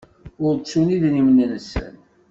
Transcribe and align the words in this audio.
Ur 0.45 0.53
ttun 0.57 0.87
idrimen-nsen. 0.95 1.93